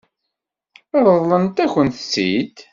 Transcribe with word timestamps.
Ṛeḍlent-akent-tt-id? 1.03 2.57